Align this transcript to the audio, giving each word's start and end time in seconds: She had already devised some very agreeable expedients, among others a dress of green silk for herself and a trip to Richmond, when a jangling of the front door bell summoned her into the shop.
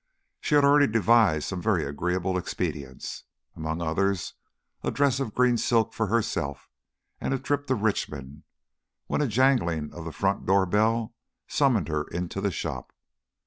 She 0.39 0.55
had 0.55 0.65
already 0.65 0.91
devised 0.91 1.47
some 1.47 1.61
very 1.61 1.85
agreeable 1.85 2.35
expedients, 2.35 3.25
among 3.55 3.83
others 3.83 4.33
a 4.81 4.89
dress 4.89 5.19
of 5.19 5.35
green 5.35 5.57
silk 5.59 5.93
for 5.93 6.07
herself 6.07 6.71
and 7.19 7.35
a 7.35 7.39
trip 7.39 7.67
to 7.67 7.75
Richmond, 7.75 8.41
when 9.05 9.21
a 9.21 9.27
jangling 9.27 9.93
of 9.93 10.05
the 10.05 10.11
front 10.11 10.47
door 10.47 10.65
bell 10.65 11.13
summoned 11.47 11.87
her 11.87 12.05
into 12.07 12.41
the 12.41 12.49
shop. 12.49 12.91